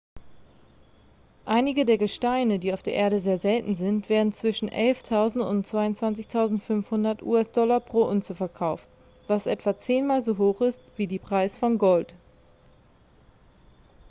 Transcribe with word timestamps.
einige 1.45 1.85
der 1.85 1.99
gesteine 1.99 2.57
die 2.57 2.73
auf 2.73 2.81
der 2.81 2.95
erde 2.95 3.19
sehr 3.19 3.37
selten 3.37 3.75
sind 3.75 4.09
werden 4.09 4.33
zwischen 4.33 4.67
11.000 4.67 5.41
und 5.41 5.67
22.500 5.67 7.21
us-dollar 7.21 7.81
pro 7.81 8.01
unze 8.05 8.33
verkauft 8.33 8.89
was 9.27 9.45
etwa 9.45 9.77
zehnmal 9.77 10.21
so 10.21 10.39
hoch 10.39 10.61
ist 10.61 10.81
wie 10.97 11.05
die 11.05 11.19
preis 11.19 11.55
von 11.55 11.77
gold 11.77 12.15